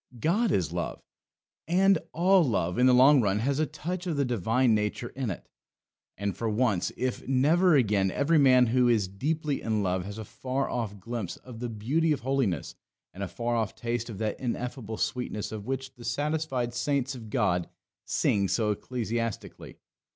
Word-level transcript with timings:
God 0.19 0.51
is 0.51 0.71
Love; 0.73 0.99
and 1.67 1.99
all 2.11 2.43
love, 2.43 2.79
in 2.79 2.87
the 2.87 2.91
long 2.93 3.21
run, 3.21 3.37
has 3.37 3.59
a 3.59 3.67
touch 3.67 4.07
of 4.07 4.17
the 4.17 4.25
divine 4.25 4.73
nature 4.73 5.09
in 5.09 5.29
it. 5.29 5.47
And 6.17 6.35
for 6.35 6.49
once, 6.49 6.91
if 6.97 7.27
never 7.27 7.75
again, 7.75 8.09
every 8.09 8.39
man 8.39 8.65
who 8.65 8.87
is 8.87 9.07
deeply 9.07 9.61
in 9.61 9.83
love 9.83 10.03
has 10.05 10.17
a 10.17 10.25
far 10.25 10.67
off 10.67 10.99
glimpse 10.99 11.37
of 11.37 11.59
the 11.59 11.69
beauty 11.69 12.11
of 12.13 12.21
holiness, 12.21 12.73
and 13.13 13.21
a 13.21 13.27
far 13.27 13.55
off 13.55 13.75
taste 13.75 14.09
of 14.09 14.17
that 14.17 14.39
ineffable 14.39 14.97
sweetness 14.97 15.51
of 15.51 15.67
which 15.67 15.93
the 15.93 16.03
satisfied 16.03 16.73
saints 16.73 17.13
of 17.13 17.29
God 17.29 17.69
sing 18.03 18.47
so 18.47 18.71
ecstatically. 18.71 19.77